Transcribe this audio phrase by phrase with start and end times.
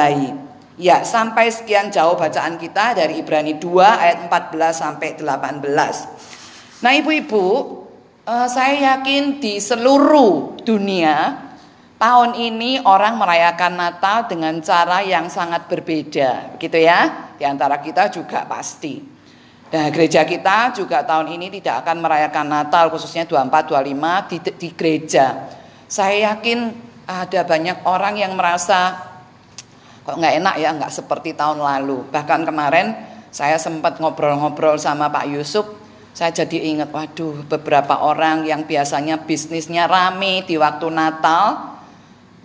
[0.00, 0.34] baik.
[0.80, 6.80] Ya, sampai sekian jauh bacaan kita dari Ibrani 2 ayat 14 sampai 18.
[6.80, 7.46] Nah, Ibu-ibu,
[8.24, 11.36] eh, saya yakin di seluruh dunia
[12.00, 17.28] tahun ini orang merayakan Natal dengan cara yang sangat berbeda, gitu ya.
[17.36, 19.04] Di antara kita juga pasti.
[19.70, 24.68] Nah, gereja kita juga tahun ini tidak akan merayakan Natal khususnya 24 25 di, di
[24.72, 25.46] gereja.
[25.86, 29.09] Saya yakin ada banyak orang yang merasa
[30.04, 32.08] kok nggak enak ya nggak seperti tahun lalu.
[32.08, 32.94] Bahkan kemarin
[33.30, 35.80] saya sempat ngobrol-ngobrol sama Pak Yusuf
[36.10, 41.70] saya jadi ingat waduh beberapa orang yang biasanya bisnisnya rame di waktu Natal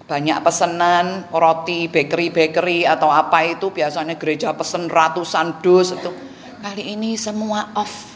[0.06, 6.14] banyak pesanan roti bakery-bakery atau apa itu biasanya gereja pesen ratusan dus itu.
[6.62, 8.14] Kali ini semua off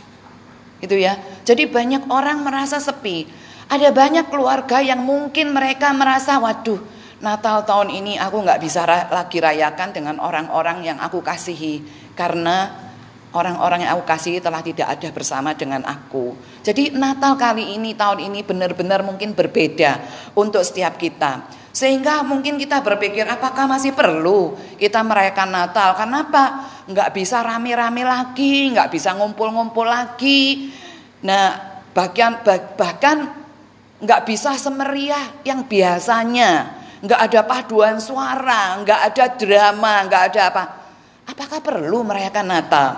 [0.85, 1.17] itu ya.
[1.41, 3.25] Jadi banyak orang merasa sepi.
[3.73, 6.77] Ada banyak keluarga yang mungkin mereka merasa waduh
[7.19, 11.83] Natal tahun ini aku nggak bisa lagi rayakan dengan orang-orang yang aku kasihi
[12.15, 12.71] karena
[13.35, 16.31] orang-orang yang aku kasihi telah tidak ada bersama dengan aku.
[16.63, 19.99] Jadi Natal kali ini tahun ini benar-benar mungkin berbeda
[20.33, 21.59] untuk setiap kita.
[21.69, 25.99] Sehingga mungkin kita berpikir apakah masih perlu kita merayakan Natal?
[25.99, 26.71] Kenapa?
[26.89, 30.71] Nggak bisa rame-rame lagi, nggak bisa ngumpul-ngumpul lagi.
[31.21, 32.41] Nah, bahkan
[32.79, 33.27] bahkan
[33.99, 40.63] nggak bisa semeriah yang biasanya nggak ada paduan suara, nggak ada drama, nggak ada apa.
[41.29, 42.89] Apakah perlu merayakan Natal?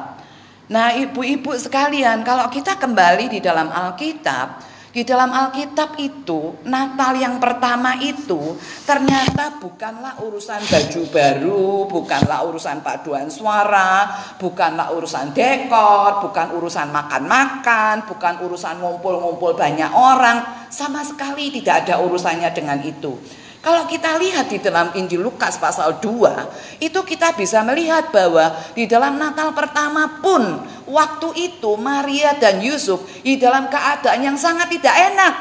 [0.71, 7.39] Nah, ibu-ibu sekalian, kalau kita kembali di dalam Alkitab, di dalam Alkitab itu, Natal yang
[7.39, 16.55] pertama itu ternyata bukanlah urusan baju baru, bukanlah urusan paduan suara, bukanlah urusan dekor, bukan
[16.59, 23.15] urusan makan-makan, bukan urusan ngumpul-ngumpul banyak orang, sama sekali tidak ada urusannya dengan itu.
[23.61, 28.89] Kalau kita lihat di dalam Injil Lukas pasal 2, itu kita bisa melihat bahwa di
[28.89, 34.97] dalam Natal pertama pun waktu itu Maria dan Yusuf di dalam keadaan yang sangat tidak
[35.13, 35.33] enak.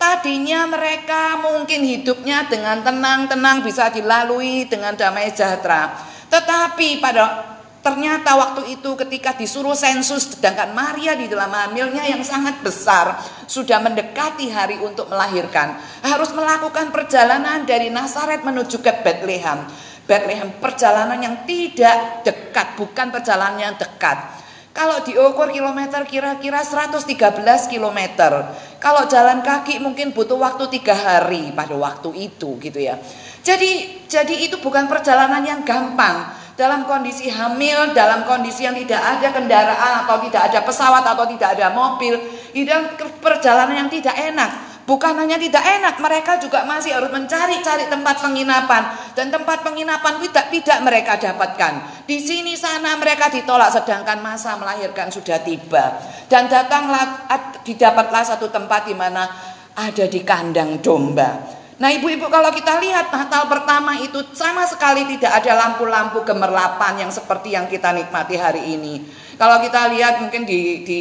[0.00, 5.92] Tadinya mereka mungkin hidupnya dengan tenang-tenang bisa dilalui dengan damai sejahtera.
[6.32, 7.55] Tetapi pada
[7.86, 13.14] Ternyata waktu itu ketika disuruh sensus sedangkan Maria di dalam hamilnya yang sangat besar
[13.46, 15.78] sudah mendekati hari untuk melahirkan.
[16.02, 19.70] Harus melakukan perjalanan dari Nazaret menuju ke Bethlehem.
[20.02, 24.34] Bethlehem perjalanan yang tidak dekat, bukan perjalanan yang dekat.
[24.74, 27.06] Kalau diukur kilometer kira-kira 113
[27.70, 28.50] kilometer.
[28.82, 32.98] Kalau jalan kaki mungkin butuh waktu tiga hari pada waktu itu gitu ya.
[33.46, 39.28] Jadi jadi itu bukan perjalanan yang gampang dalam kondisi hamil, dalam kondisi yang tidak ada
[39.30, 42.16] kendaraan atau tidak ada pesawat atau tidak ada mobil,
[42.64, 44.50] dalam perjalanan yang tidak enak.
[44.86, 48.86] Bukan hanya tidak enak, mereka juga masih harus mencari-cari tempat penginapan
[49.18, 52.06] dan tempat penginapan tidak tidak mereka dapatkan.
[52.06, 55.98] Di sini sana mereka ditolak sedangkan masa melahirkan sudah tiba
[56.30, 57.26] dan datanglah
[57.66, 59.26] didapatlah satu tempat di mana
[59.74, 61.55] ada di kandang domba.
[61.76, 67.12] Nah ibu-ibu kalau kita lihat Natal pertama itu sama sekali tidak ada lampu-lampu gemerlapan yang
[67.12, 69.04] seperti yang kita nikmati hari ini.
[69.36, 71.00] Kalau kita lihat mungkin di, di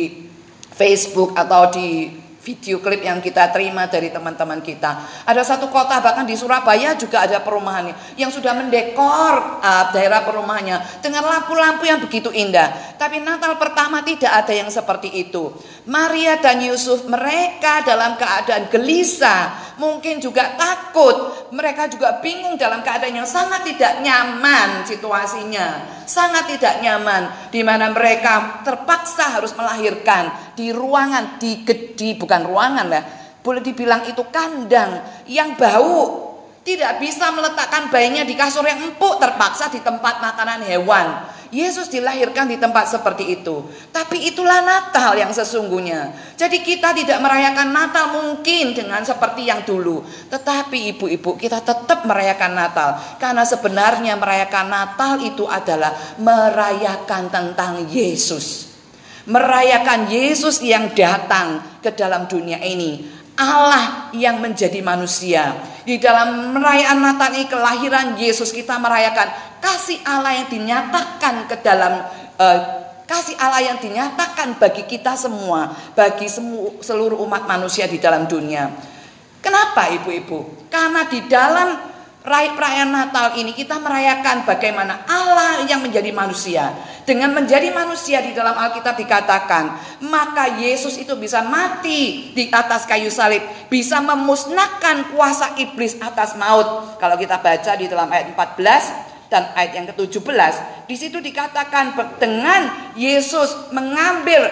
[0.75, 2.11] Facebook atau di
[2.45, 5.01] video klip yang kita terima dari teman-teman kita.
[5.25, 11.01] Ada satu kota bahkan di Surabaya juga ada perumahannya yang sudah mendekor uh, daerah perumahannya
[11.01, 12.69] dengan lampu-lampu yang begitu indah.
[13.01, 15.49] Tapi Natal pertama tidak ada yang seperti itu.
[15.89, 23.23] Maria dan Yusuf mereka dalam keadaan gelisah, mungkin juga takut, mereka juga bingung dalam keadaan
[23.23, 25.99] yang sangat tidak nyaman situasinya.
[26.05, 31.65] Sangat tidak nyaman di mana mereka terpaksa harus melahirkan di ruangan di
[31.97, 33.03] di bukan ruangan lah
[33.45, 36.33] boleh dibilang itu kandang yang bau.
[36.65, 42.51] Tidak bisa meletakkan bayinya di kasur yang empuk terpaksa di tempat makanan hewan Yesus dilahirkan
[42.51, 43.63] di tempat seperti itu.
[43.95, 46.11] Tapi itulah Natal yang sesungguhnya.
[46.35, 50.03] Jadi kita tidak merayakan Natal mungkin dengan seperti yang dulu.
[50.27, 52.99] Tetapi ibu-ibu kita tetap merayakan Natal.
[53.15, 58.75] Karena sebenarnya merayakan Natal itu adalah merayakan tentang Yesus.
[59.23, 63.23] Merayakan Yesus yang datang ke dalam dunia ini.
[63.35, 65.55] Allah yang menjadi manusia.
[65.85, 69.29] Di dalam perayaan Natal kelahiran Yesus kita merayakan
[69.61, 72.03] kasih Allah yang dinyatakan ke dalam
[72.39, 72.59] uh,
[73.05, 78.71] kasih Allah yang dinyatakan bagi kita semua, bagi semu, seluruh umat manusia di dalam dunia.
[79.45, 80.67] Kenapa ibu-ibu?
[80.73, 81.94] Karena di dalam
[82.25, 86.73] perayaan Natal ini kita merayakan bagaimana Allah yang menjadi manusia.
[87.05, 89.77] Dengan menjadi manusia di dalam Alkitab dikatakan,
[90.09, 96.97] maka Yesus itu bisa mati di atas kayu salib, bisa memusnahkan kuasa iblis atas maut.
[96.97, 100.53] Kalau kita baca di dalam ayat 14 dan ayat yang ke-17,
[100.89, 104.49] di situ dikatakan dengan Yesus mengambil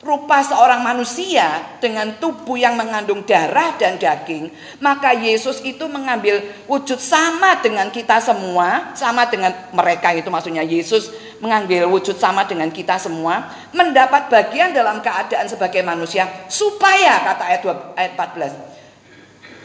[0.00, 4.48] rupa seorang manusia dengan tubuh yang mengandung darah dan daging,
[4.80, 11.12] maka Yesus itu mengambil wujud sama dengan kita semua, sama dengan mereka itu maksudnya Yesus
[11.44, 17.60] mengambil wujud sama dengan kita semua, mendapat bagian dalam keadaan sebagai manusia supaya kata ayat
[17.60, 18.80] 2, ayat 14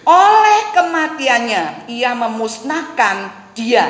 [0.05, 3.89] oleh kematiannya ia memusnahkan dia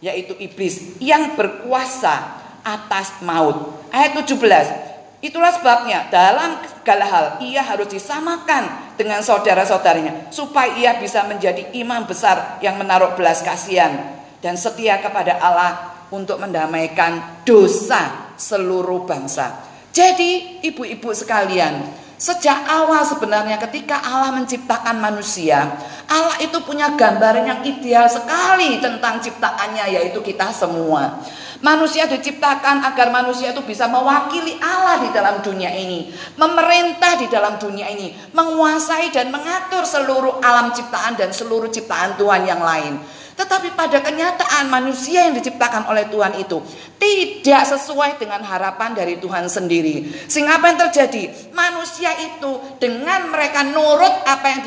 [0.00, 3.76] yaitu iblis yang berkuasa atas maut.
[3.92, 4.89] Ayat 17
[5.20, 12.08] Itulah sebabnya dalam segala hal ia harus disamakan dengan saudara-saudaranya supaya ia bisa menjadi imam
[12.08, 19.60] besar yang menaruh belas kasihan dan setia kepada Allah untuk mendamaikan dosa seluruh bangsa.
[19.92, 21.84] Jadi ibu-ibu sekalian,
[22.16, 25.68] sejak awal sebenarnya ketika Allah menciptakan manusia,
[26.08, 31.20] Allah itu punya gambaran yang ideal sekali tentang ciptaannya yaitu kita semua.
[31.60, 36.08] Manusia diciptakan agar manusia itu bisa mewakili Allah di dalam dunia ini,
[36.40, 42.48] memerintah di dalam dunia ini, menguasai dan mengatur seluruh alam ciptaan dan seluruh ciptaan Tuhan
[42.48, 42.96] yang lain.
[43.40, 46.60] Tetapi pada kenyataan manusia yang diciptakan oleh Tuhan itu
[47.00, 50.28] tidak sesuai dengan harapan dari Tuhan sendiri.
[50.28, 51.48] Sehingga apa yang terjadi?
[51.56, 54.60] Manusia itu dengan mereka nurut apa yang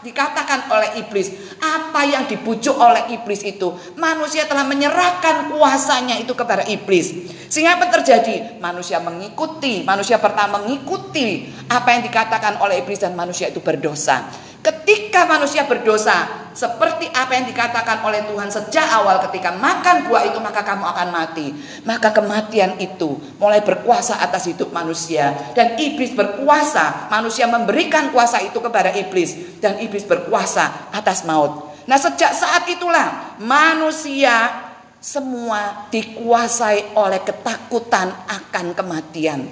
[0.00, 6.64] dikatakan oleh iblis, apa yang dibujuk oleh iblis itu, manusia telah menyerahkan kuasanya itu kepada
[6.64, 7.12] iblis.
[7.52, 8.56] Sehingga apa yang terjadi?
[8.56, 14.24] Manusia mengikuti, manusia pertama mengikuti apa yang dikatakan oleh iblis dan manusia itu berdosa.
[14.64, 20.40] Ketika manusia berdosa, seperti apa yang dikatakan oleh Tuhan sejak awal ketika makan buah itu
[20.40, 21.52] maka kamu akan mati.
[21.84, 27.12] Maka kematian itu mulai berkuasa atas hidup manusia dan iblis berkuasa.
[27.12, 31.76] Manusia memberikan kuasa itu kepada iblis dan iblis berkuasa atas maut.
[31.84, 34.48] Nah, sejak saat itulah manusia
[34.96, 39.44] semua dikuasai oleh ketakutan akan kematian.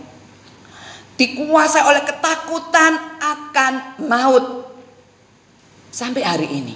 [1.21, 4.72] Dikuasai oleh ketakutan akan maut
[5.93, 6.75] Sampai hari ini.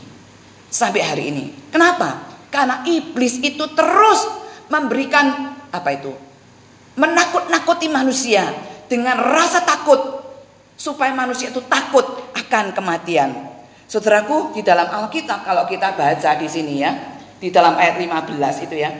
[0.69, 1.45] Sampai hari ini.
[1.73, 2.37] Kenapa?
[2.53, 4.21] Karena iblis itu terus
[4.69, 6.13] memberikan apa itu?
[7.01, 8.53] Menakut-nakuti manusia
[8.87, 10.21] dengan rasa takut
[10.77, 12.05] supaya manusia itu takut
[12.37, 13.57] akan kematian.
[13.89, 16.93] Saudaraku, di dalam Alkitab kalau kita baca di sini ya,
[17.41, 18.93] di dalam ayat 15 itu ya.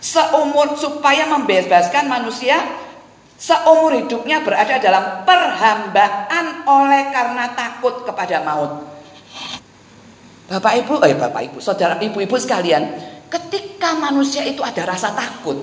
[0.00, 2.56] Seumur supaya membebaskan manusia
[3.40, 8.89] seumur hidupnya berada dalam perhambaan oleh karena takut kepada maut.
[10.50, 12.82] Bapak Ibu, eh Bapak Ibu, saudara ibu-ibu sekalian,
[13.30, 15.54] ketika manusia itu ada rasa takut,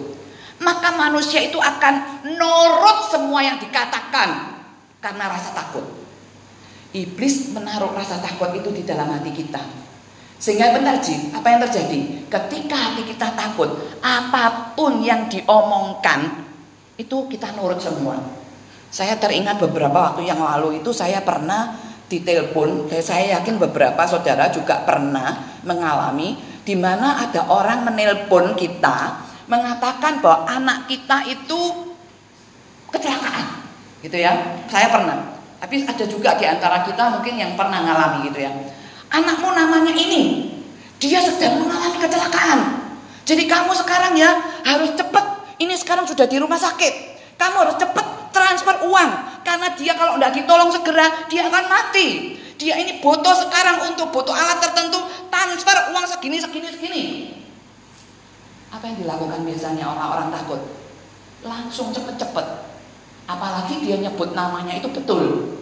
[0.64, 4.56] maka manusia itu akan nurut semua yang dikatakan
[5.04, 5.84] karena rasa takut.
[6.96, 9.60] Iblis menaruh rasa takut itu di dalam hati kita.
[10.40, 12.00] Sehingga benar Ji, apa yang terjadi?
[12.32, 13.68] Ketika hati kita takut,
[14.00, 16.48] apa pun yang diomongkan
[16.96, 18.16] itu kita nurut semua.
[18.88, 21.76] Saya teringat beberapa waktu yang lalu itu saya pernah
[22.08, 29.28] ditelepon dan saya yakin beberapa saudara juga pernah mengalami di mana ada orang menelpon kita
[29.48, 31.92] mengatakan bahwa anak kita itu
[32.92, 33.64] kecelakaan
[34.04, 34.64] gitu ya.
[34.72, 35.36] Saya pernah.
[35.58, 38.52] Tapi ada juga di antara kita mungkin yang pernah mengalami gitu ya.
[39.12, 40.54] Anakmu namanya ini.
[41.00, 42.60] Dia sedang mengalami kecelakaan.
[43.28, 44.32] Jadi kamu sekarang ya
[44.64, 45.56] harus cepat.
[45.58, 46.94] Ini sekarang sudah di rumah sakit.
[47.36, 48.17] Kamu harus cepat
[48.48, 49.12] transfer uang
[49.44, 52.40] karena dia kalau tidak ditolong segera dia akan mati.
[52.56, 57.04] Dia ini butuh sekarang untuk butuh alat tertentu transfer uang segini segini segini.
[58.72, 60.62] Apa yang dilakukan biasanya orang-orang takut?
[61.44, 62.48] Langsung cepet-cepet.
[63.28, 65.54] Apalagi dia nyebut namanya itu betul.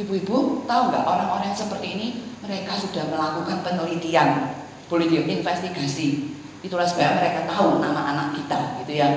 [0.00, 2.06] Ibu-ibu tahu nggak orang-orang seperti ini
[2.40, 4.56] mereka sudah melakukan penelitian,
[4.88, 6.32] boleh investigasi.
[6.62, 9.08] Itulah sebabnya mereka tahu nama anak kita, gitu ya.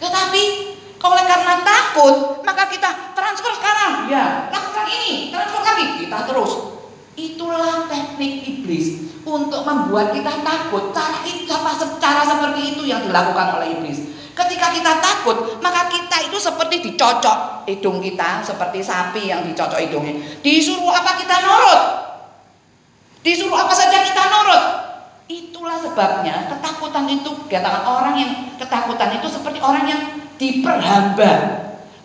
[0.00, 0.69] Tetapi
[1.00, 4.12] oleh karena takut, maka kita transfer sekarang.
[4.12, 6.04] Ya, lakukan ini, transfer lagi.
[6.04, 6.52] Kita terus.
[7.16, 10.92] Itulah teknik iblis untuk membuat kita takut.
[10.92, 11.20] Cara
[12.00, 14.12] cara seperti itu yang dilakukan oleh iblis.
[14.36, 20.16] Ketika kita takut, maka kita itu seperti dicocok hidung kita, seperti sapi yang dicocok hidungnya.
[20.40, 21.82] Disuruh apa kita nurut.
[23.20, 24.64] Disuruh apa saja kita nurut.
[25.28, 30.00] Itulah sebabnya ketakutan itu, katakan orang yang ketakutan itu seperti orang yang
[30.40, 31.32] diperhamba.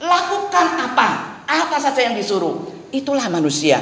[0.04, 1.08] Lakukan apa?
[1.48, 2.68] Apa saja yang disuruh.
[2.92, 3.80] Itulah manusia.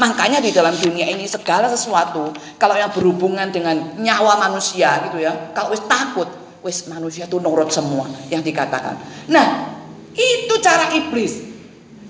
[0.00, 5.52] Makanya di dalam dunia ini segala sesuatu kalau yang berhubungan dengan nyawa manusia gitu ya,
[5.52, 6.24] kalau wis takut,
[6.64, 8.96] wis manusia tuh nurut semua yang dikatakan.
[9.28, 9.76] Nah,
[10.16, 11.44] itu cara iblis.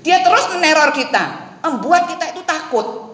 [0.06, 3.10] Dia terus meneror kita, membuat kita itu takut.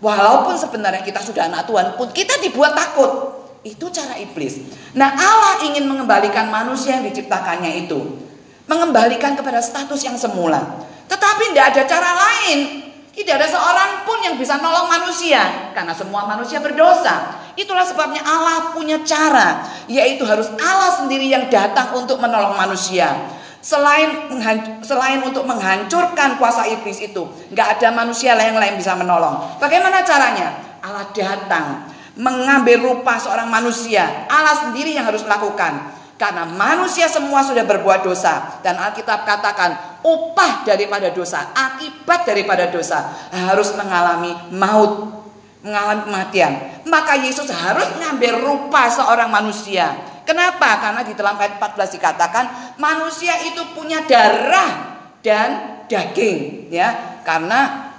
[0.00, 3.39] Walaupun sebenarnya kita sudah anak Tuhan pun kita dibuat takut.
[3.60, 4.60] Itu cara iblis.
[4.96, 7.98] Nah, Allah ingin mengembalikan manusia yang diciptakannya itu,
[8.64, 10.88] mengembalikan kepada status yang semula.
[11.10, 16.30] Tetapi tidak ada cara lain tidak ada seorang pun yang bisa nolong manusia karena semua
[16.30, 17.36] manusia berdosa.
[17.58, 23.12] Itulah sebabnya Allah punya cara, yaitu harus Allah sendiri yang datang untuk menolong manusia.
[23.60, 24.30] Selain
[24.80, 29.58] selain untuk menghancurkan kuasa iblis itu, nggak ada manusia yang lain bisa menolong.
[29.60, 30.78] Bagaimana caranya?
[30.80, 34.26] Allah datang mengambil rupa seorang manusia.
[34.26, 35.98] Allah sendiri yang harus melakukan.
[36.20, 43.08] Karena manusia semua sudah berbuat dosa dan Alkitab katakan upah daripada dosa, akibat daripada dosa
[43.32, 45.16] harus mengalami maut,
[45.64, 46.52] mengalami kematian.
[46.84, 49.96] Maka Yesus harus mengambil rupa seorang manusia.
[50.28, 50.76] Kenapa?
[50.84, 52.44] Karena di dalam ayat 14 dikatakan
[52.76, 57.18] manusia itu punya darah dan daging, ya.
[57.24, 57.89] Karena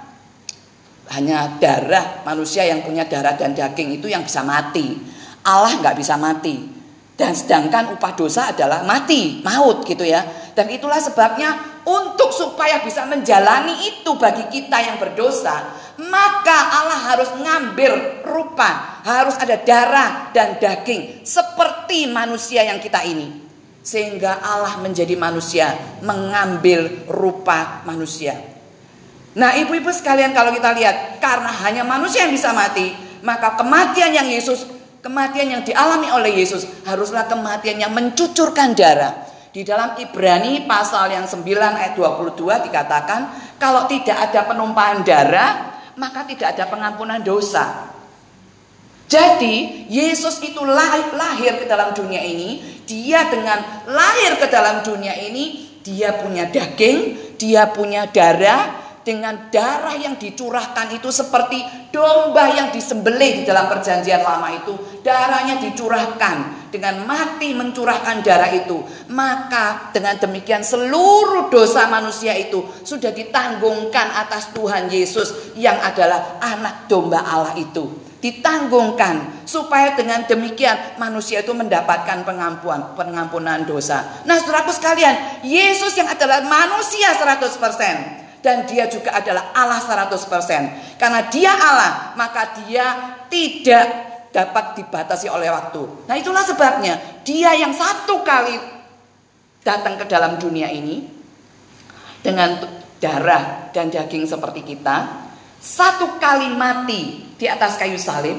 [1.12, 4.96] hanya darah manusia yang punya darah dan daging itu yang bisa mati.
[5.44, 6.72] Allah nggak bisa mati.
[7.12, 10.24] Dan sedangkan upah dosa adalah mati, maut gitu ya.
[10.56, 17.30] Dan itulah sebabnya untuk supaya bisa menjalani itu bagi kita yang berdosa, maka Allah harus
[17.36, 23.44] mengambil rupa, harus ada darah dan daging seperti manusia yang kita ini.
[23.82, 28.51] Sehingga Allah menjadi manusia, mengambil rupa manusia.
[29.32, 32.92] Nah, ibu-ibu sekalian kalau kita lihat karena hanya manusia yang bisa mati,
[33.24, 34.68] maka kematian yang Yesus
[35.02, 39.26] Kematian yang dialami oleh Yesus haruslah kematian yang mencucurkan darah.
[39.50, 42.38] Di dalam Ibrani pasal yang 9 ayat 22
[42.70, 43.20] dikatakan
[43.58, 47.90] kalau tidak ada penumpahan darah maka tidak ada pengampunan dosa.
[49.10, 53.58] Jadi Yesus itu lahir ke dalam dunia ini, dia dengan
[53.90, 60.94] lahir ke dalam dunia ini, dia punya daging, dia punya darah, dengan darah yang dicurahkan
[60.94, 64.74] itu seperti domba yang disembelih di dalam perjanjian lama itu.
[65.02, 66.62] Darahnya dicurahkan.
[66.72, 68.80] Dengan mati mencurahkan darah itu
[69.12, 76.88] maka dengan demikian seluruh dosa manusia itu sudah ditanggungkan atas Tuhan Yesus yang adalah anak
[76.88, 77.92] domba Allah itu.
[78.24, 84.22] Ditanggungkan supaya dengan demikian manusia itu mendapatkan pengampunan pengampunan dosa.
[84.24, 90.98] Nah, Saudaraku sekalian, Yesus yang adalah manusia 100% dan dia juga adalah Allah 100%.
[90.98, 93.86] Karena dia Allah, maka dia tidak
[94.34, 96.10] dapat dibatasi oleh waktu.
[96.10, 98.58] Nah, itulah sebabnya dia yang satu kali
[99.62, 101.06] datang ke dalam dunia ini
[102.20, 102.58] dengan
[102.98, 105.26] darah dan daging seperti kita,
[105.62, 108.34] satu kali mati di atas kayu salib,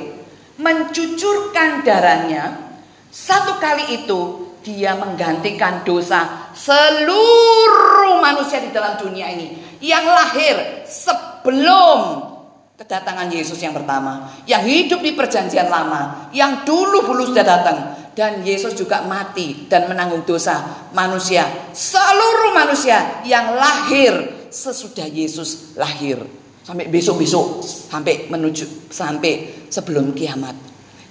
[0.60, 2.76] mencucurkan darahnya,
[3.08, 12.32] satu kali itu dia menggantikan dosa seluruh manusia di dalam dunia ini yang lahir sebelum
[12.80, 17.78] kedatangan Yesus yang pertama, yang hidup di perjanjian lama, yang dulu dulu sudah datang
[18.16, 21.44] dan Yesus juga mati dan menanggung dosa manusia,
[21.76, 26.22] seluruh manusia yang lahir sesudah Yesus lahir
[26.64, 30.56] sampai besok-besok sampai menuju sampai sebelum kiamat.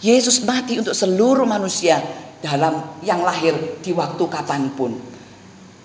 [0.02, 2.00] Yesus mati untuk seluruh manusia
[2.42, 5.11] dalam yang lahir di waktu kapan pun.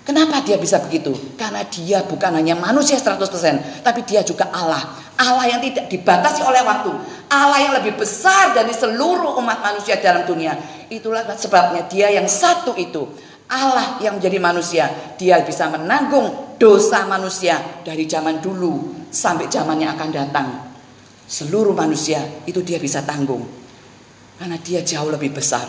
[0.08, 1.12] Kenapa dia bisa begitu?
[1.36, 4.80] Karena dia bukan hanya manusia 100%, tapi dia juga Allah.
[5.20, 6.96] Allah yang tidak dibatasi oleh waktu.
[7.28, 10.56] Allah yang lebih besar dari seluruh umat manusia dalam dunia.
[10.88, 13.04] Itulah sebabnya dia yang satu itu.
[13.52, 14.88] Allah yang menjadi manusia.
[15.20, 20.48] Dia bisa menanggung dosa manusia dari zaman dulu sampai zaman yang akan datang.
[21.28, 23.44] Seluruh manusia itu dia bisa tanggung.
[24.40, 25.68] Karena dia jauh lebih besar.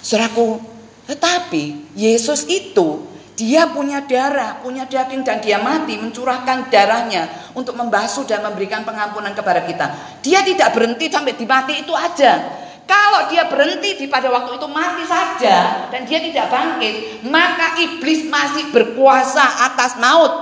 [0.00, 0.56] Suraku,
[1.04, 8.24] tetapi Yesus itu dia punya darah, punya daging dan dia mati mencurahkan darahnya untuk membasuh
[8.24, 9.92] dan memberikan pengampunan kepada kita.
[10.24, 12.64] Dia tidak berhenti sampai di mati itu aja.
[12.88, 18.24] Kalau dia berhenti di pada waktu itu mati saja dan dia tidak bangkit, maka iblis
[18.24, 20.32] masih berkuasa atas maut.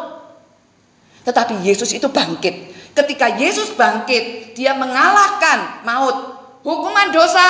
[1.27, 2.71] Tetapi Yesus itu bangkit.
[2.95, 6.37] Ketika Yesus bangkit, dia mengalahkan maut.
[6.63, 7.43] Hukuman dosa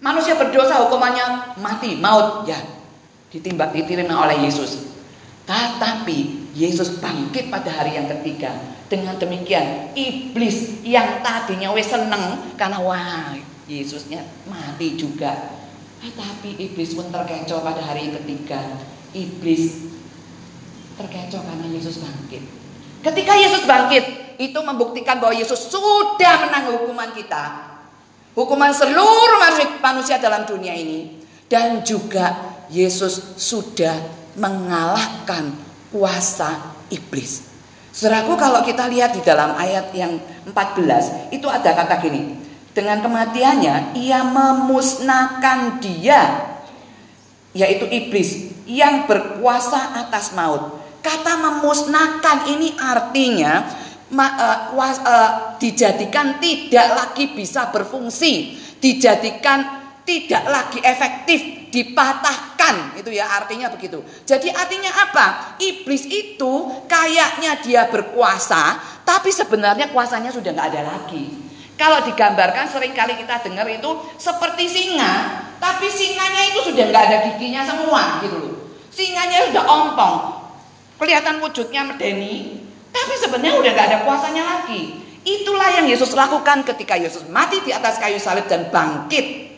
[0.00, 2.48] manusia berdosa hukumannya mati, maut.
[2.48, 2.56] Ya,
[3.34, 4.94] ditimbak ditirim oleh Yesus.
[5.44, 8.54] Tetapi Yesus bangkit pada hari yang ketiga.
[8.86, 13.34] Dengan demikian iblis yang tadinya wes seneng karena wah
[13.66, 15.50] Yesusnya mati juga.
[15.98, 18.60] Tetapi iblis pun terkecoh pada hari yang ketiga.
[19.10, 19.90] Iblis
[20.94, 22.44] terkecoh karena Yesus bangkit.
[23.04, 24.04] Ketika Yesus bangkit,
[24.40, 27.74] itu membuktikan bahwa Yesus sudah menang hukuman kita.
[28.34, 29.38] Hukuman seluruh
[29.78, 31.22] manusia dalam dunia ini.
[31.44, 33.94] Dan juga Yesus sudah
[34.34, 35.54] mengalahkan
[35.94, 37.46] kuasa iblis.
[37.94, 40.18] Seraku kalau kita lihat di dalam ayat yang
[40.50, 42.42] 14 itu ada kata gini.
[42.74, 46.50] Dengan kematiannya ia memusnahkan dia
[47.54, 50.82] yaitu iblis yang berkuasa atas maut.
[50.98, 53.62] Kata memusnahkan ini artinya
[54.74, 61.40] was, uh, dijadikan tidak lagi bisa berfungsi, dijadikan tidak lagi efektif,
[61.74, 63.98] dipatahkan itu ya artinya begitu.
[64.22, 65.58] Jadi artinya apa?
[65.58, 66.52] Iblis itu
[66.86, 71.42] kayaknya dia berkuasa, tapi sebenarnya kuasanya sudah nggak ada lagi.
[71.74, 77.16] Kalau digambarkan sering kali kita dengar itu seperti singa, tapi singanya itu sudah nggak ada
[77.34, 78.54] giginya semua gitu loh.
[78.94, 80.16] Singanya sudah ompong,
[81.02, 82.62] kelihatan wujudnya medeni,
[82.94, 85.02] tapi sebenarnya udah gak ada kuasanya lagi.
[85.26, 89.53] Itulah yang Yesus lakukan ketika Yesus mati di atas kayu salib dan bangkit.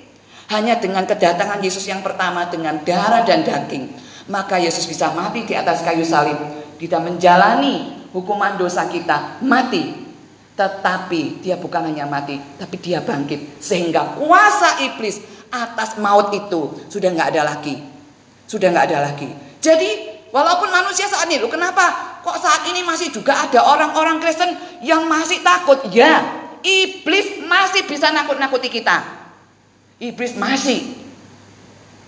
[0.47, 3.91] Hanya dengan kedatangan Yesus yang pertama dengan darah dan daging.
[4.31, 6.39] Maka Yesus bisa mati di atas kayu salib.
[6.79, 9.43] Kita menjalani hukuman dosa kita.
[9.43, 10.07] Mati.
[10.55, 12.39] Tetapi dia bukan hanya mati.
[12.39, 13.59] Tapi dia bangkit.
[13.59, 15.19] Sehingga kuasa iblis
[15.51, 17.83] atas maut itu sudah nggak ada lagi.
[18.47, 19.31] Sudah nggak ada lagi.
[19.59, 19.91] Jadi
[20.31, 24.51] walaupun manusia saat ini, kenapa Kok saat ini masih juga ada orang-orang Kristen
[24.83, 25.79] yang masih takut?
[25.95, 26.27] Ya,
[26.59, 29.16] iblis masih bisa nakut-nakuti kita.
[29.97, 30.93] Iblis masih.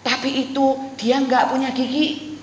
[0.04, 0.64] Tapi itu
[1.00, 2.36] dia nggak punya gigi.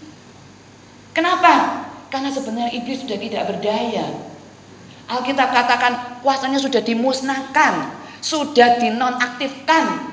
[1.14, 1.86] Kenapa?
[2.12, 4.06] Karena sebenarnya iblis sudah tidak berdaya.
[5.06, 10.12] Alkitab katakan kuasanya sudah dimusnahkan, sudah dinonaktifkan.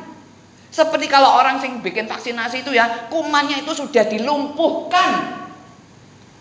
[0.72, 5.41] Seperti kalau orang yang bikin vaksinasi itu ya, kumannya itu sudah dilumpuhkan.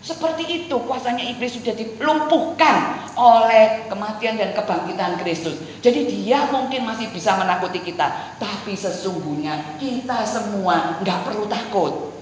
[0.02, 5.62] Seperti itu kuasanya iblis sudah dilumpuhkan oleh kematian dan kebangkitan Kristus.
[5.78, 8.34] Jadi dia mungkin masih bisa menakuti kita.
[8.34, 12.18] Tapi sesungguhnya kita semua nggak perlu takut.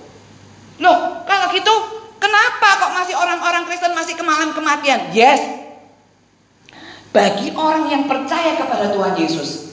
[0.76, 1.72] Loh kalau gitu
[2.20, 5.16] kenapa kok masih orang-orang Kristen masih kemalan kematian?
[5.16, 5.40] Yes.
[7.16, 9.69] Bagi orang yang percaya kepada Tuhan Yesus.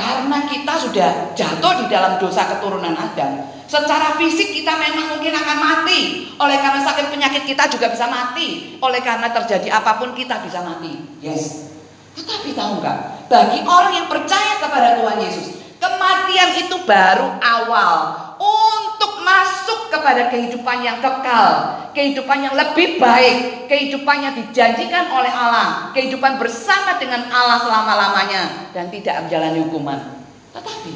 [0.00, 5.58] Karena kita sudah jatuh di dalam dosa keturunan Adam Secara fisik kita memang mungkin akan
[5.60, 6.32] mati.
[6.40, 8.80] Oleh karena sakit penyakit kita juga bisa mati.
[8.80, 11.20] Oleh karena terjadi apa pun kita bisa mati.
[11.22, 11.70] Yes.
[12.18, 13.30] Tetapi tahu nggak?
[13.30, 15.46] Bagi orang yang percaya kepada Tuhan Yesus,
[15.78, 24.16] kematian itu baru awal untuk masuk kepada kehidupan yang kekal, kehidupan yang lebih baik, kehidupan
[24.24, 30.24] yang dijanjikan oleh Allah, kehidupan bersama dengan Allah selama-lamanya dan tidak menjalani hukuman.
[30.56, 30.94] Tetapi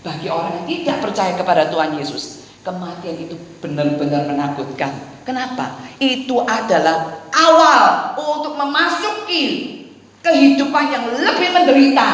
[0.00, 4.90] bagi orang yang tidak percaya kepada Tuhan Yesus, kematian itu benar-benar menakutkan.
[5.22, 5.78] Kenapa?
[6.00, 9.76] Itu adalah awal untuk memasuki
[10.24, 12.08] kehidupan yang lebih menderita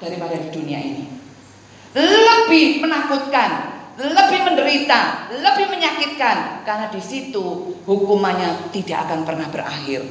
[0.00, 1.04] daripada di dunia ini.
[1.94, 3.67] Lebih menakutkan,
[3.98, 10.06] lebih menderita, lebih menyakitkan karena di situ hukumannya tidak akan pernah berakhir.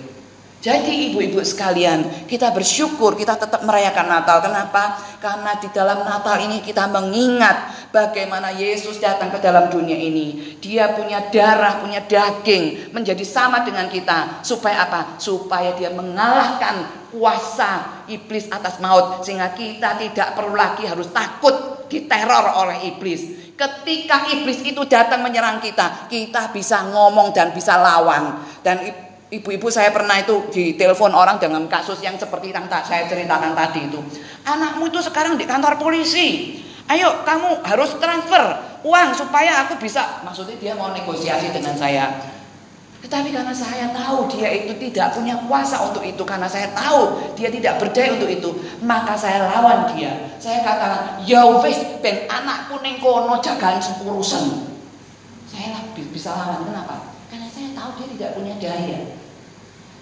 [0.57, 4.41] Jadi ibu-ibu sekalian, kita bersyukur kita tetap merayakan Natal.
[4.41, 4.97] Kenapa?
[5.21, 10.57] Karena di dalam Natal ini kita mengingat bagaimana Yesus datang ke dalam dunia ini.
[10.57, 14.41] Dia punya darah, punya daging, menjadi sama dengan kita.
[14.41, 15.21] Supaya apa?
[15.21, 19.23] Supaya dia mengalahkan kuasa iblis atas maut.
[19.23, 23.53] Sehingga kita tidak perlu lagi harus takut diteror oleh iblis.
[23.57, 28.43] Ketika iblis itu datang menyerang kita, kita bisa ngomong dan bisa lawan.
[28.61, 33.51] Dan Ibu-ibu saya pernah itu di telepon orang dengan kasus yang seperti yang saya ceritakan
[33.59, 33.99] tadi itu.
[34.47, 36.55] Anakmu itu sekarang di kantor polisi.
[36.87, 38.43] Ayo kamu harus transfer
[38.87, 40.23] uang supaya aku bisa.
[40.23, 42.07] Maksudnya dia mau negosiasi dengan saya.
[43.07, 47.47] Tetapi karena saya tahu dia itu tidak punya kuasa untuk itu Karena saya tahu dia
[47.47, 48.51] tidak berdaya untuk itu
[48.83, 50.35] Maka saya lawan dia.
[50.43, 54.75] Saya katakan Ya wis ben anakku ning kono jagaan urusan
[55.47, 55.79] Saya
[56.11, 57.15] bisa lawan Kenapa?
[57.31, 58.99] Karena saya tahu dia tidak punya daya.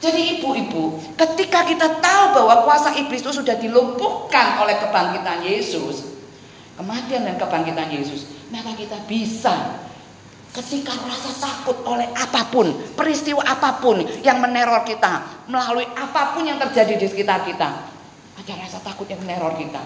[0.03, 6.13] Jadi ibu-ibu, ketika kita tahu bahwa kuasa iblis itu sudah dilumpuhkan oleh kebangkitan Yesus,
[6.77, 9.81] kematian dan kebangkitan Yesus, maka kita bisa
[10.55, 16.47] ketika rasa takut oleh apa pun, peristiwa apa pun yang meneror kita, melalui apa pun
[16.47, 17.69] yang terjadi di sekitar kita,
[18.39, 19.83] ada rasa takut yang meneror kita.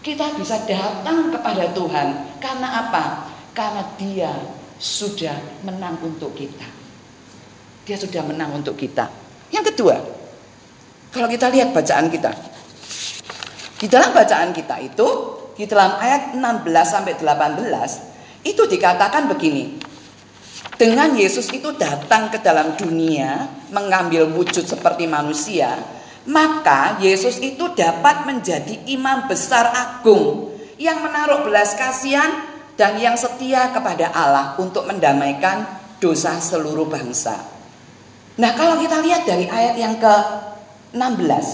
[0.00, 3.04] Kita bisa datang kepada Tuhan karena apa?
[3.52, 4.32] Karena Dia
[4.80, 6.64] sudah menang untuk kita.
[7.84, 9.12] Dia sudah menang untuk kita.
[9.52, 9.96] Yang kedua,
[11.12, 12.32] kalau kita lihat bacaan kita.
[13.78, 15.08] Di dalam bacaan kita itu,
[15.54, 16.40] di dalam ayat 16
[16.86, 19.87] sampai 18, itu dikatakan begini.
[20.78, 25.74] Dengan Yesus itu datang ke dalam dunia mengambil wujud seperti manusia,
[26.26, 32.30] maka Yesus itu dapat menjadi imam besar agung yang menaruh belas kasihan
[32.78, 35.66] dan yang setia kepada Allah untuk mendamaikan
[35.98, 37.42] dosa seluruh bangsa.
[38.38, 41.46] Nah, kalau kita lihat dari ayat yang ke-16,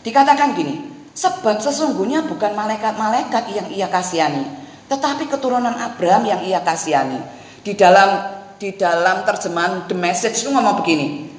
[0.00, 4.48] dikatakan gini, sebab sesungguhnya bukan malaikat-malaikat yang ia kasihani,
[4.88, 7.20] tetapi keturunan Abraham yang ia kasihani.
[7.60, 11.32] Di dalam di dalam terjemahan The Message itu ngomong begini.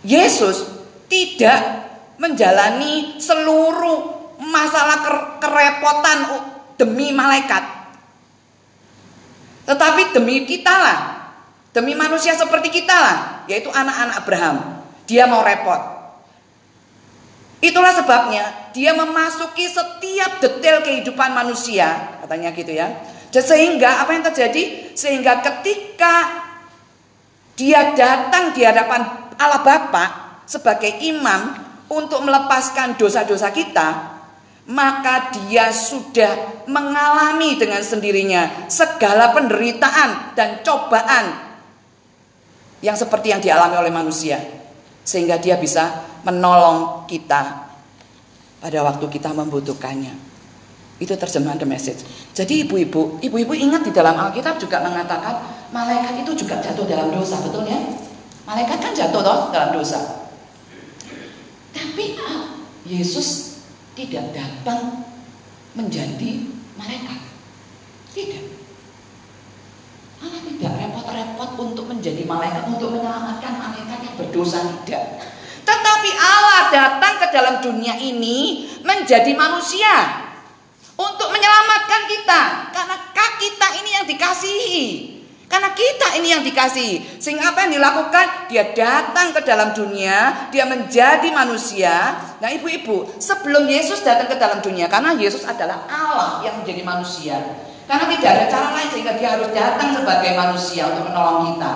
[0.00, 0.64] Yesus
[1.12, 1.60] tidak
[2.16, 5.04] menjalani seluruh masalah
[5.36, 6.18] kerepotan
[6.80, 7.60] demi malaikat.
[9.68, 10.98] Tetapi demi kita lah,
[11.76, 14.56] demi manusia seperti kita lah, yaitu anak-anak Abraham.
[15.04, 16.00] Dia mau repot.
[17.60, 22.88] Itulah sebabnya dia memasuki setiap detail kehidupan manusia, katanya gitu ya.
[23.30, 24.94] Sehingga apa yang terjadi?
[24.94, 26.46] Sehingga ketika
[27.54, 30.04] dia datang di hadapan Allah Bapa
[30.46, 33.88] sebagai imam, untuk melepaskan dosa-dosa kita,
[34.70, 41.50] maka dia sudah mengalami dengan sendirinya segala penderitaan dan cobaan
[42.78, 44.38] yang seperti yang dialami oleh manusia,
[45.02, 47.66] sehingga dia bisa menolong kita
[48.62, 50.29] pada waktu kita membutuhkannya.
[51.00, 52.04] Itu terjemahan the message.
[52.36, 55.40] Jadi ibu-ibu, ibu-ibu ingat di dalam Alkitab juga mengatakan
[55.72, 57.80] malaikat itu juga jatuh dalam dosa, betul ya?
[58.44, 60.28] Malaikat kan jatuh toh dalam dosa.
[61.72, 63.58] Tapi ah, Yesus
[63.96, 65.08] tidak datang
[65.72, 67.18] menjadi malaikat.
[68.12, 68.44] Tidak.
[70.20, 75.24] Allah tidak repot-repot untuk menjadi malaikat, untuk menyelamatkan malaikat yang berdosa tidak.
[75.64, 80.28] Tetapi Allah datang ke dalam dunia ini menjadi manusia
[81.00, 82.42] untuk menyelamatkan kita
[82.76, 82.96] karena
[83.40, 84.88] kita ini yang dikasihi.
[85.50, 87.18] Karena kita ini yang dikasih.
[87.18, 88.46] Sehingga apa yang dilakukan?
[88.46, 92.22] Dia datang ke dalam dunia, dia menjadi manusia.
[92.38, 97.34] Nah, ibu-ibu, sebelum Yesus datang ke dalam dunia, karena Yesus adalah Allah yang menjadi manusia.
[97.90, 101.72] Karena tidak ada cara lain sehingga dia harus datang sebagai manusia untuk menolong kita.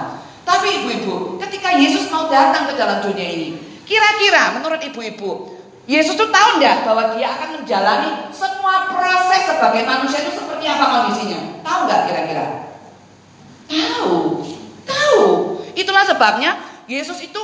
[0.47, 5.54] Tapi ibu-ibu, ketika Yesus mau datang ke dalam dunia ini, kira-kira menurut ibu-ibu,
[5.85, 10.85] Yesus tuh tahu enggak bahwa dia akan menjalani semua proses sebagai manusia itu seperti apa
[10.88, 11.61] kondisinya?
[11.61, 12.47] Tahu enggak kira-kira?
[13.68, 14.12] Tahu,
[14.88, 15.25] tahu.
[15.77, 16.57] Itulah sebabnya
[16.88, 17.40] Yesus itu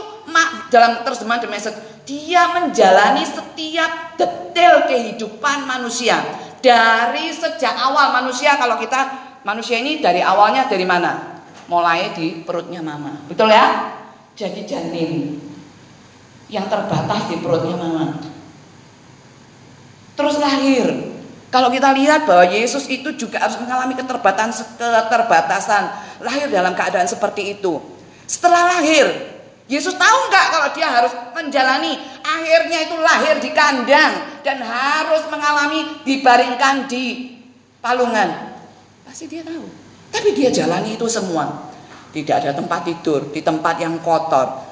[0.72, 6.22] dalam terjemahan The Message, dia menjalani setiap detail kehidupan manusia.
[6.60, 11.40] Dari sejak awal manusia kalau kita manusia ini dari awalnya dari mana?
[11.68, 13.16] Mulai di perutnya mama.
[13.28, 13.96] Betul ya?
[14.36, 15.40] Jadi janin
[16.50, 18.29] yang terbatas di perutnya mama.
[20.20, 20.84] Terus lahir,
[21.48, 25.82] kalau kita lihat bahwa Yesus itu juga harus mengalami keterbatasan, keterbatasan
[26.20, 27.80] lahir dalam keadaan seperti itu.
[28.28, 29.08] Setelah lahir,
[29.64, 36.04] Yesus tahu nggak kalau dia harus menjalani akhirnya itu lahir di kandang dan harus mengalami
[36.04, 37.32] dibaringkan di
[37.80, 38.60] palungan.
[39.08, 39.64] Pasti dia tahu.
[40.12, 41.72] Tapi dia jalani itu semua.
[42.12, 44.68] Tidak ada tempat tidur, di tempat yang kotor.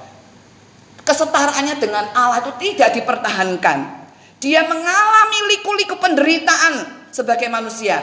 [1.08, 3.97] Kesetaraannya dengan Allah itu tidak dipertahankan.
[4.38, 7.98] Dia mengalami liku-liku penderitaan sebagai manusia.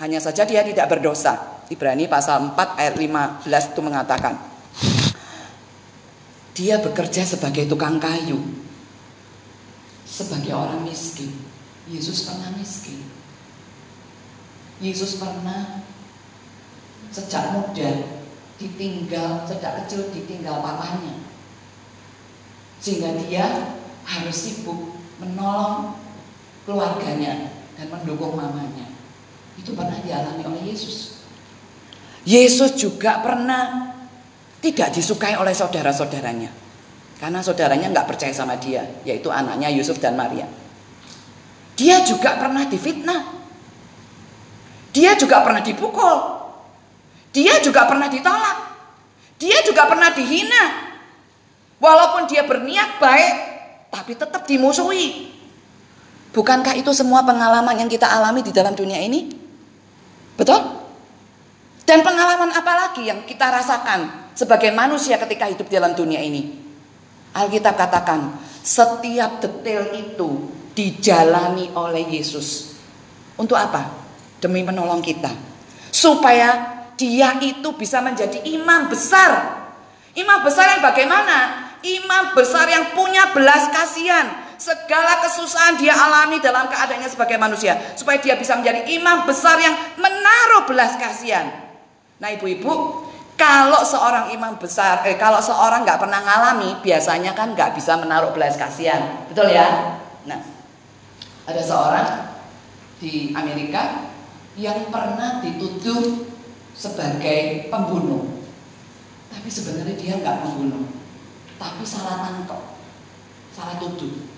[0.00, 1.60] Hanya saja dia tidak berdosa.
[1.68, 4.34] Ibrani pasal 4 ayat 15 itu mengatakan.
[6.56, 8.40] Dia bekerja sebagai tukang kayu.
[10.08, 11.36] Sebagai orang miskin.
[11.84, 13.04] Yesus pernah miskin.
[14.80, 15.84] Yesus pernah
[17.12, 18.08] sejak muda
[18.56, 21.20] ditinggal, sejak kecil ditinggal papanya.
[22.80, 25.94] Sehingga dia harus sibuk menolong
[26.64, 28.88] keluarganya dan mendukung mamanya.
[29.54, 31.22] Itu pernah dialami oleh Yesus.
[32.24, 33.94] Yesus juga pernah
[34.64, 36.50] tidak disukai oleh saudara-saudaranya.
[37.20, 40.48] Karena saudaranya nggak percaya sama dia, yaitu anaknya Yusuf dan Maria.
[41.76, 43.22] Dia juga pernah difitnah.
[44.94, 46.18] Dia juga pernah dipukul.
[47.34, 48.58] Dia juga pernah ditolak.
[49.42, 50.64] Dia juga pernah dihina.
[51.82, 53.53] Walaupun dia berniat baik,
[53.94, 55.30] tapi tetap dimusuhi.
[56.34, 59.30] Bukankah itu semua pengalaman yang kita alami di dalam dunia ini?
[60.34, 60.58] Betul?
[61.86, 66.58] Dan pengalaman apa lagi yang kita rasakan sebagai manusia ketika hidup di dalam dunia ini?
[67.38, 68.34] Alkitab katakan,
[68.66, 72.74] setiap detail itu dijalani oleh Yesus.
[73.38, 73.94] Untuk apa?
[74.42, 75.30] Demi menolong kita.
[75.94, 79.62] Supaya dia itu bisa menjadi imam besar.
[80.18, 81.63] Imam besar yang bagaimana?
[81.84, 84.48] Imam besar yang punya belas kasihan.
[84.56, 87.76] Segala kesusahan dia alami dalam keadaannya sebagai manusia.
[87.94, 91.52] Supaya dia bisa menjadi imam besar yang menaruh belas kasihan.
[92.16, 97.74] Nah ibu-ibu, Kalau seorang imam besar, eh, kalau seorang nggak pernah ngalami, biasanya kan nggak
[97.74, 99.98] bisa menaruh belas kasihan, betul ya?
[100.22, 100.38] Nah,
[101.42, 102.30] ada seorang
[103.02, 104.06] di Amerika
[104.54, 106.30] yang pernah dituduh
[106.78, 108.38] sebagai pembunuh,
[109.34, 110.86] tapi sebenarnya dia nggak pembunuh,
[111.60, 112.62] tapi salah tangkap,
[113.54, 114.34] salah tuduh.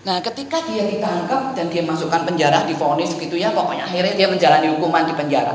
[0.00, 4.72] Nah, ketika dia ditangkap dan dia masukkan penjara, difonis gitu ya, pokoknya akhirnya dia menjalani
[4.72, 5.52] hukuman di penjara.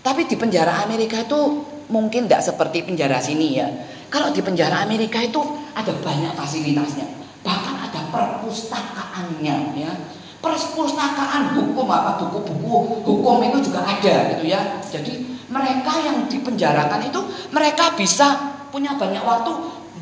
[0.00, 3.68] Tapi di penjara Amerika itu mungkin tidak seperti penjara sini ya.
[4.08, 5.40] Kalau di penjara Amerika itu
[5.76, 7.08] ada banyak fasilitasnya.
[7.44, 9.92] Bahkan ada perpustakaannya ya.
[10.40, 14.80] Perpustakaan hukum apa buku-buku hukum itu juga ada gitu ya.
[14.84, 17.20] Jadi mereka yang dipenjarakan itu
[17.52, 19.52] mereka bisa punya banyak waktu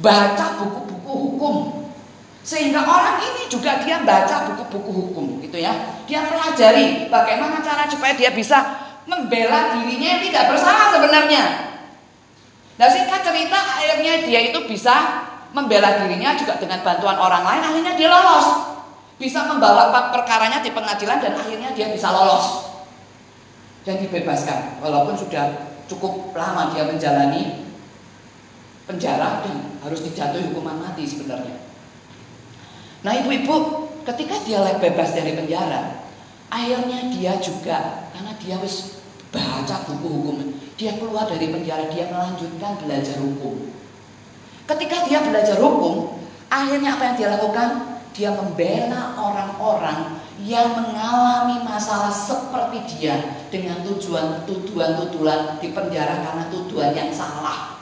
[0.02, 1.54] baca buku-buku hukum.
[2.42, 6.02] Sehingga orang ini juga dia baca buku-buku hukum gitu ya.
[6.10, 11.44] Dia pelajari bagaimana cara supaya dia bisa membela dirinya yang tidak bersalah sebenarnya.
[12.76, 17.94] Nah singkat cerita akhirnya dia itu bisa membela dirinya juga dengan bantuan orang lain akhirnya
[17.94, 18.72] dia lolos
[19.20, 22.72] bisa membawa perkaranya di pengadilan dan akhirnya dia bisa lolos
[23.84, 27.68] dan dibebaskan walaupun sudah cukup lama dia menjalani
[28.86, 31.58] penjara dan harus dijatuhi hukuman mati sebenarnya.
[33.02, 36.02] Nah ibu-ibu ketika dia bebas dari penjara
[36.52, 40.36] akhirnya dia juga karena dia wis baca buku hukum.
[40.76, 43.72] Dia keluar dari penjara, dia melanjutkan belajar hukum.
[44.68, 46.20] Ketika dia belajar hukum,
[46.52, 47.68] akhirnya apa yang dia lakukan?
[48.12, 56.92] Dia membela orang-orang yang mengalami masalah seperti dia dengan tujuan tuduhan-tuduhan di penjara karena tuduhan
[56.92, 57.80] yang salah.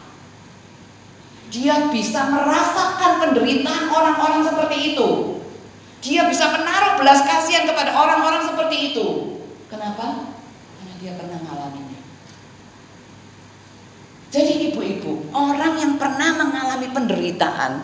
[1.50, 5.08] Dia bisa merasakan penderitaan orang-orang seperti itu.
[6.00, 9.06] Dia bisa menaruh belas kasihan kepada orang-orang seperti itu.
[9.68, 10.30] Kenapa?
[10.78, 11.40] Karena dia pernah
[14.30, 17.82] jadi ibu-ibu, orang yang pernah mengalami penderitaan,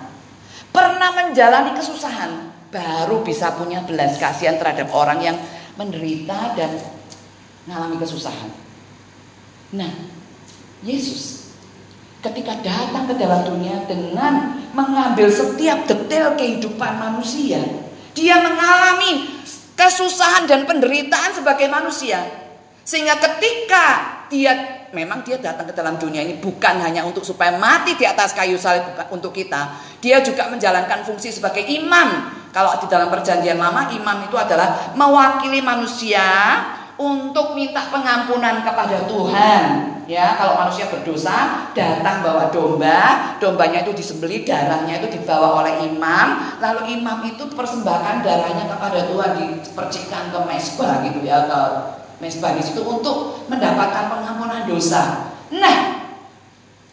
[0.71, 5.37] pernah menjalani kesusahan, baru bisa punya belas kasihan terhadap orang yang
[5.75, 6.71] menderita dan
[7.67, 8.55] mengalami kesusahan.
[9.75, 9.91] Nah,
[10.87, 11.36] Yesus
[12.31, 17.63] ketika datang ke dalam dunia dengan mengambil setiap detail kehidupan manusia,
[18.13, 19.31] dia mengalami
[19.79, 22.25] kesusahan dan penderitaan sebagai manusia.
[22.87, 23.87] Sehingga ketika
[24.31, 28.31] dia memang dia datang ke dalam dunia ini bukan hanya untuk supaya mati di atas
[28.35, 29.75] kayu salib untuk kita.
[29.99, 32.31] Dia juga menjalankan fungsi sebagai imam.
[32.55, 36.25] Kalau di dalam perjanjian lama imam itu adalah mewakili manusia
[36.97, 39.65] untuk minta pengampunan kepada Tuhan.
[40.07, 46.57] Ya, kalau manusia berdosa datang bawa domba, dombanya itu disembelih, darahnya itu dibawa oleh imam,
[46.63, 51.61] lalu imam itu persembahkan darahnya kepada Tuhan dipercikkan ke mesbah gitu ya, ke
[52.23, 55.35] mesbah di situ untuk mendapatkan pengampunan dosa.
[55.51, 55.79] Nah,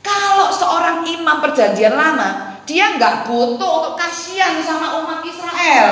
[0.02, 5.88] kalau seorang imam perjanjian lama, dia nggak butuh untuk kasihan sama umat Israel.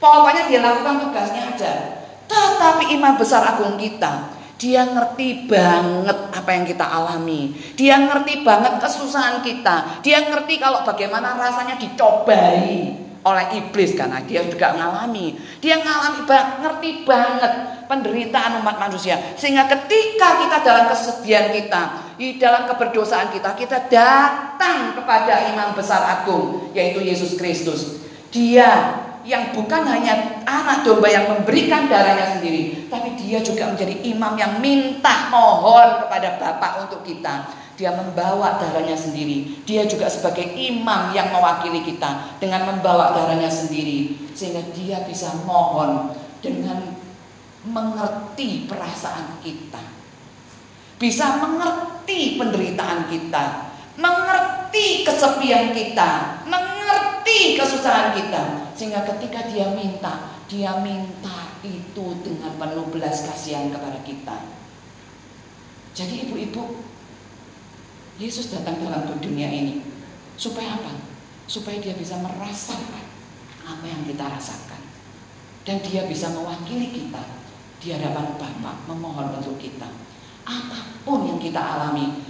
[0.00, 1.95] Pokoknya dia lakukan tugasnya aja.
[2.26, 7.52] Tetapi imam besar agung kita, dia ngerti banget apa yang kita alami.
[7.76, 10.00] Dia ngerti banget kesusahan kita.
[10.00, 15.36] Dia ngerti kalau bagaimana rasanya dicobai oleh iblis karena dia juga mengalami.
[15.58, 16.24] Dia ngalami
[16.62, 17.52] ngerti banget
[17.84, 19.18] penderitaan umat manusia.
[19.34, 21.82] Sehingga ketika kita dalam kesedihan kita,
[22.16, 28.00] di dalam keberdosaan kita, kita datang kepada imam besar agung yaitu Yesus Kristus.
[28.32, 34.38] Dia yang bukan hanya anak domba yang memberikan darahnya sendiri, tapi dia juga menjadi imam
[34.38, 39.62] yang minta mohon kepada Bapa untuk kita dia membawa darahnya sendiri.
[39.68, 44.16] Dia juga sebagai imam yang mewakili kita dengan membawa darahnya sendiri.
[44.32, 46.96] Sehingga dia bisa mohon dengan
[47.68, 49.80] mengerti perasaan kita.
[50.96, 53.44] Bisa mengerti penderitaan kita.
[54.00, 56.40] Mengerti kesepian kita.
[56.48, 56.75] Mengerti
[57.56, 58.42] kesusahan kita.
[58.76, 64.36] Sehingga ketika dia minta, dia minta itu dengan penuh belas kasihan kepada kita.
[65.96, 66.84] Jadi ibu-ibu
[68.20, 69.80] Yesus datang dalam dunia ini
[70.36, 70.92] supaya apa?
[71.48, 73.04] Supaya dia bisa merasakan
[73.66, 74.80] apa yang kita rasakan
[75.66, 77.22] dan dia bisa mewakili kita
[77.82, 79.88] di hadapan Bapa memohon untuk kita
[80.46, 82.22] apa pun yang kita alami.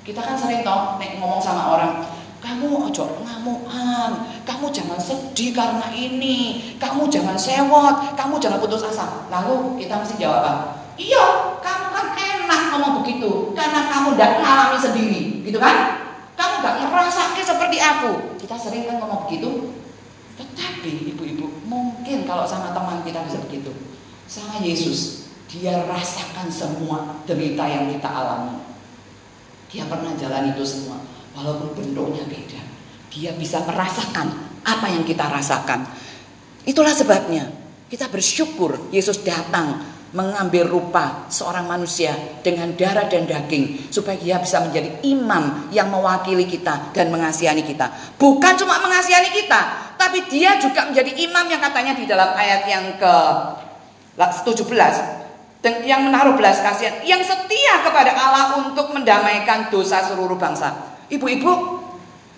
[0.00, 1.92] Kita kan sering toh ngomong sama orang,
[2.40, 4.10] kamu ojo ngamuan,
[4.48, 9.28] kamu jangan sedih karena ini, kamu jangan sewot, kamu jangan putus asa.
[9.28, 10.54] Lalu kita mesti jawab apa?
[10.96, 15.76] Iya, kamu kan enak ngomong begitu karena kamu tidak mengalami sendiri, gitu kan?
[16.40, 18.40] Kamu nggak ngerasain seperti aku.
[18.40, 19.76] Kita sering kan ngomong begitu.
[20.40, 23.68] Tetapi ibu-ibu mungkin kalau sama teman kita bisa begitu.
[24.24, 28.56] Sama Yesus, dia rasakan semua derita yang kita alami.
[29.68, 30.98] Dia pernah jalan itu semua,
[31.34, 32.60] walaupun bentuknya beda.
[33.10, 34.30] Dia bisa merasakan
[34.62, 35.86] apa yang kita rasakan.
[36.62, 37.50] Itulah sebabnya
[37.90, 42.10] kita bersyukur Yesus datang mengambil rupa seorang manusia
[42.42, 47.86] dengan darah dan daging supaya dia bisa menjadi imam yang mewakili kita dan mengasihani kita.
[48.18, 52.84] Bukan cuma mengasihani kita, tapi dia juga menjadi imam yang katanya di dalam ayat yang
[52.98, 53.14] ke
[54.18, 54.66] 17
[55.62, 60.89] dan yang menaruh belas kasihan, yang setia kepada Allah untuk mendamaikan dosa seluruh bangsa.
[61.10, 61.82] Ibu-ibu,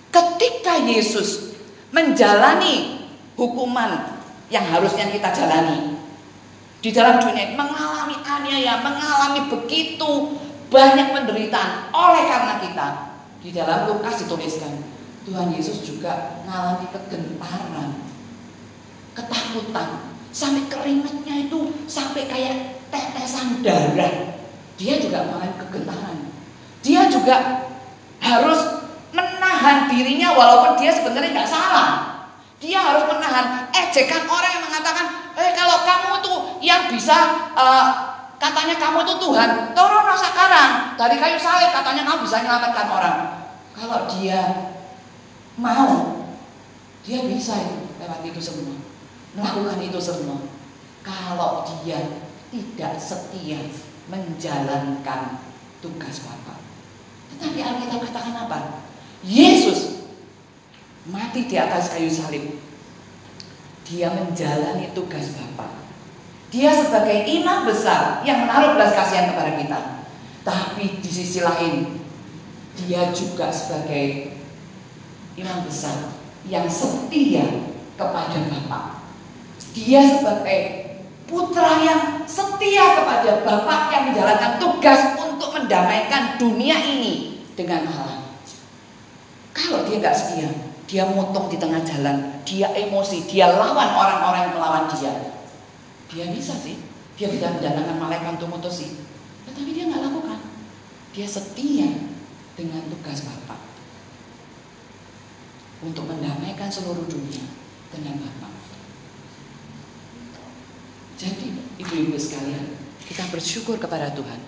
[0.08, 1.54] ketika Yesus
[1.92, 3.04] menjalani
[3.36, 5.92] hukuman yang harusnya kita jalani
[6.82, 10.34] di dalam dunia mengalami aniaya, mengalami begitu
[10.66, 12.88] banyak penderitaan oleh karena kita.
[13.38, 14.82] Di dalam Lukas dituliskan,
[15.22, 18.02] Tuhan Yesus juga mengalami kegentaran,
[19.14, 24.34] ketakutan, sampai keringatnya itu sampai kayak tetesan darah.
[24.74, 26.18] Dia juga mengalami kegentaran.
[26.82, 27.61] Dia juga
[29.72, 31.88] menahan dirinya walaupun dia sebenarnya nggak salah.
[32.60, 37.86] Dia harus menahan ejekan orang yang mengatakan, eh kalau kamu tuh yang bisa uh,
[38.38, 43.16] katanya kamu tuh Tuhan, turun sekarang dari kayu salib katanya kamu bisa menyelamatkan orang.
[43.72, 44.40] Kalau dia
[45.58, 46.22] mau,
[47.02, 47.56] dia bisa
[47.98, 48.78] lewat itu semua,
[49.34, 50.38] melakukan itu semua.
[51.02, 51.98] Kalau dia
[52.54, 53.58] tidak setia
[54.06, 55.42] menjalankan
[55.82, 56.62] tugas Bapa.
[57.34, 58.91] Tetapi Alkitab katakan apa?
[59.22, 60.02] Yesus
[61.06, 62.58] mati di atas kayu salib.
[63.86, 65.82] Dia menjalani tugas Bapa.
[66.52, 69.80] Dia sebagai imam besar yang menaruh belas kasihan kepada kita.
[70.42, 72.02] Tapi di sisi lain,
[72.74, 74.36] dia juga sebagai
[75.38, 76.12] imam besar
[76.46, 77.46] yang setia
[77.94, 79.06] kepada Bapa.
[79.72, 80.60] Dia sebagai
[81.30, 88.31] putra yang setia kepada Bapak yang menjalankan tugas untuk mendamaikan dunia ini dengan Allah.
[89.62, 90.50] Kalau dia nggak setia,
[90.90, 95.14] dia motong di tengah jalan, dia emosi, dia lawan orang-orang yang melawan dia.
[96.10, 96.82] Dia bisa sih,
[97.14, 98.98] dia bisa mendatangkan malaikat untuk mutusi,
[99.46, 100.42] tetapi dia nggak lakukan.
[101.14, 101.86] Dia setia
[102.58, 103.60] dengan tugas Bapak
[105.86, 107.46] untuk mendamaikan seluruh dunia
[107.94, 108.52] dengan Bapak.
[111.22, 112.66] Jadi ibu-ibu sekalian,
[113.06, 114.40] kita bersyukur kepada Tuhan.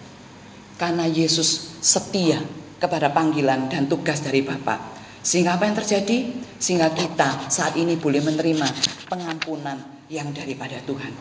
[0.74, 2.42] Karena Yesus setia
[2.82, 4.93] kepada panggilan dan tugas dari Bapa.
[5.24, 6.36] Sehingga apa yang terjadi?
[6.60, 8.68] Sehingga kita saat ini boleh menerima
[9.08, 9.80] pengampunan
[10.12, 11.12] yang daripada Tuhan.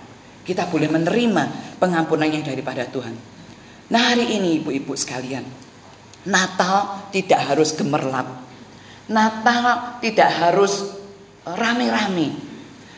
[0.44, 1.44] Kita boleh menerima
[1.80, 3.16] pengampunan yang daripada Tuhan.
[3.88, 5.48] Nah hari ini ibu-ibu sekalian,
[6.28, 8.28] Natal tidak harus gemerlap.
[9.08, 11.00] Natal tidak harus
[11.48, 12.36] rame-rame.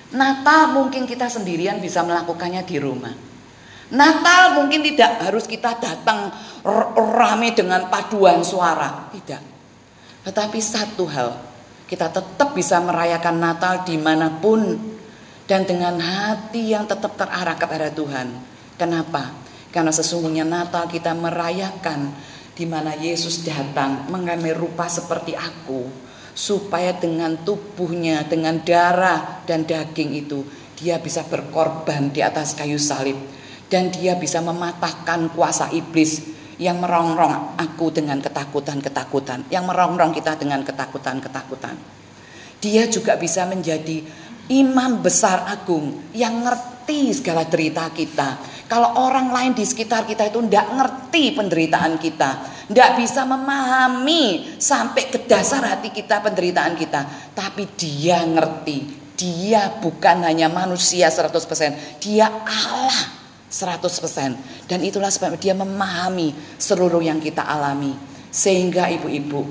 [0.10, 3.14] Natal mungkin kita sendirian bisa melakukannya di rumah.
[3.94, 6.34] Natal mungkin tidak harus kita datang
[7.14, 9.55] rame dengan paduan suara, tidak.
[10.26, 11.38] Tetapi satu hal,
[11.86, 14.74] kita tetap bisa merayakan Natal di mana pun
[15.46, 18.34] dan dengan hati yang tetap terarah kepada Tuhan.
[18.76, 19.30] Kenapa?
[19.70, 22.10] Karena sesungguhnya Natal kita merayakan
[22.58, 25.86] di mana Yesus datang mengambil rupa seperti aku
[26.36, 30.42] supaya dengan tubuhnya, dengan darah dan daging itu
[30.76, 33.16] dia bisa berkorban di atas kayu salib
[33.72, 40.64] dan dia bisa mematahkan kuasa iblis yang merongrong aku dengan ketakutan-ketakutan, yang merongrong kita dengan
[40.64, 41.76] ketakutan-ketakutan.
[42.64, 44.02] Dia juga bisa menjadi
[44.50, 50.42] imam besar agung yang ngerti segala derita kita, kalau orang lain di sekitar kita itu
[50.50, 52.32] tidak ngerti penderitaan kita,
[52.66, 57.06] tidak bisa memahami sampai ke dasar hati kita penderitaan kita,
[57.38, 59.06] tapi dia ngerti.
[59.16, 63.25] Dia bukan hanya manusia 100%, dia Allah
[63.56, 64.68] 100%.
[64.68, 67.96] Dan itulah sebab dia memahami seluruh yang kita alami.
[68.28, 69.48] Sehingga ibu-ibu,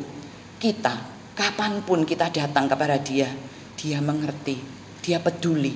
[0.60, 0.92] kita
[1.32, 3.32] kapan pun kita datang kepada dia,
[3.80, 4.60] dia mengerti,
[5.00, 5.72] dia peduli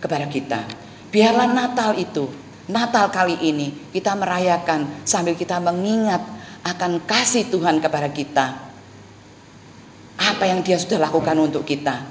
[0.00, 0.64] kepada kita.
[1.12, 6.18] Biarlah Natal itu Natal kali ini kita merayakan sambil kita mengingat
[6.66, 8.58] akan kasih Tuhan kepada kita.
[10.18, 12.02] Apa yang dia sudah lakukan untuk kita.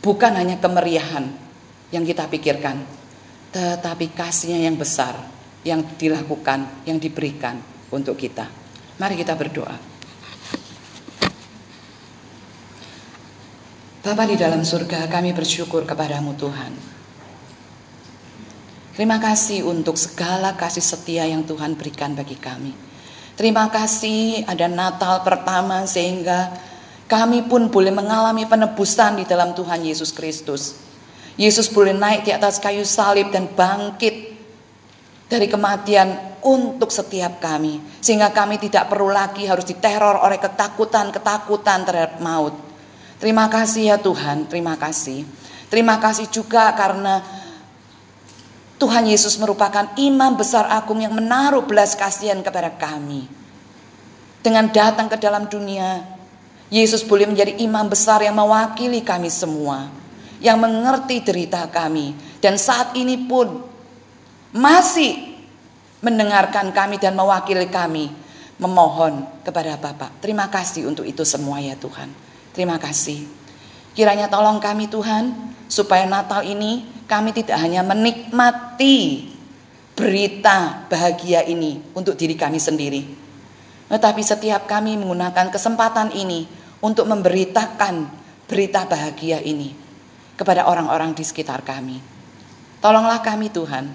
[0.00, 1.28] Bukan hanya kemeriahan
[1.92, 2.80] yang kita pikirkan.
[3.52, 7.58] Tetapi kasihnya yang besar yang dilakukan, yang diberikan
[7.94, 8.46] untuk kita.
[8.98, 9.76] Mari kita berdoa.
[14.02, 16.74] Bapa di dalam surga kami bersyukur kepadamu Tuhan.
[18.92, 22.74] Terima kasih untuk segala kasih setia yang Tuhan berikan bagi kami.
[23.38, 26.52] Terima kasih ada Natal pertama sehingga
[27.06, 30.91] kami pun boleh mengalami penebusan di dalam Tuhan Yesus Kristus.
[31.40, 34.36] Yesus boleh naik di atas kayu salib dan bangkit
[35.32, 37.80] dari kematian untuk setiap kami.
[38.04, 42.52] Sehingga kami tidak perlu lagi harus diteror oleh ketakutan-ketakutan terhadap maut.
[43.16, 45.24] Terima kasih ya Tuhan, terima kasih.
[45.72, 47.22] Terima kasih juga karena
[48.76, 53.30] Tuhan Yesus merupakan imam besar agung yang menaruh belas kasihan kepada kami.
[54.42, 56.02] Dengan datang ke dalam dunia,
[56.66, 60.01] Yesus boleh menjadi imam besar yang mewakili kami semua.
[60.42, 62.12] Yang mengerti derita kami.
[62.42, 63.62] Dan saat ini pun
[64.50, 65.38] masih
[66.02, 68.10] mendengarkan kami dan mewakili kami.
[68.58, 70.22] Memohon kepada Bapak.
[70.22, 72.10] Terima kasih untuk itu semua ya Tuhan.
[72.54, 73.26] Terima kasih.
[73.94, 75.54] Kiranya tolong kami Tuhan.
[75.72, 79.30] Supaya Natal ini kami tidak hanya menikmati
[79.96, 83.02] berita bahagia ini untuk diri kami sendiri.
[83.88, 86.44] Tetapi setiap kami menggunakan kesempatan ini
[86.84, 88.08] untuk memberitakan
[88.48, 89.81] berita bahagia ini
[90.36, 92.00] kepada orang-orang di sekitar kami.
[92.82, 93.88] Tolonglah kami Tuhan,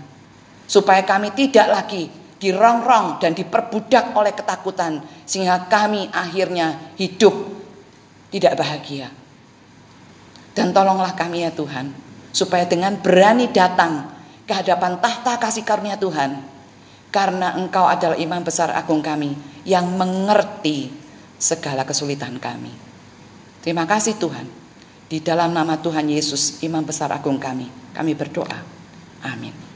[0.69, 2.07] supaya kami tidak lagi
[2.37, 7.33] dirongrong dan diperbudak oleh ketakutan, sehingga kami akhirnya hidup
[8.31, 9.09] tidak bahagia.
[10.53, 11.91] Dan tolonglah kami ya Tuhan,
[12.31, 14.09] supaya dengan berani datang
[14.47, 16.57] ke hadapan tahta kasih karunia Tuhan
[17.11, 19.35] karena engkau adalah imam besar agung kami
[19.67, 20.91] yang mengerti
[21.39, 22.71] segala kesulitan kami.
[23.63, 24.66] Terima kasih Tuhan.
[25.07, 28.59] Di dalam nama Tuhan Yesus, imam besar agung kami, kami berdoa.
[29.23, 29.66] Amin.